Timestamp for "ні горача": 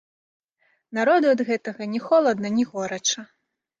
2.57-3.21